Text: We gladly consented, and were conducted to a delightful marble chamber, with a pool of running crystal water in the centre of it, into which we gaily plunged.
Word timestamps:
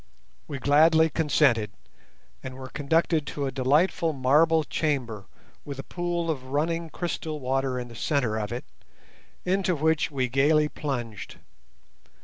We 0.47 0.57
gladly 0.57 1.11
consented, 1.11 1.69
and 2.41 2.55
were 2.55 2.69
conducted 2.69 3.27
to 3.27 3.45
a 3.45 3.51
delightful 3.51 4.13
marble 4.13 4.63
chamber, 4.63 5.27
with 5.63 5.77
a 5.77 5.83
pool 5.83 6.31
of 6.31 6.45
running 6.45 6.89
crystal 6.89 7.39
water 7.39 7.77
in 7.79 7.87
the 7.87 7.95
centre 7.95 8.39
of 8.39 8.51
it, 8.51 8.65
into 9.45 9.75
which 9.75 10.09
we 10.09 10.27
gaily 10.27 10.69
plunged. 10.69 11.35